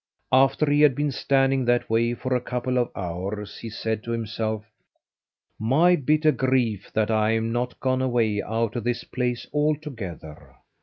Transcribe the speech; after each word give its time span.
After 0.31 0.65
he 0.67 0.81
had 0.81 0.95
been 0.95 1.11
standing 1.11 1.63
that 1.65 1.87
way 1.87 2.15
for 2.15 2.33
a 2.35 2.41
couple 2.41 2.79
of 2.79 2.89
hours, 2.95 3.59
he 3.59 3.69
said 3.69 4.03
to 4.03 4.11
himself: 4.11 4.65
"My 5.59 5.95
bitter 5.95 6.31
grief 6.31 6.89
that 6.95 7.11
I 7.11 7.33
am 7.33 7.51
not 7.51 7.79
gone 7.79 8.01
away 8.01 8.41
out 8.41 8.75
of 8.75 8.83
this 8.83 9.03
place 9.03 9.45
altogether. 9.53 10.55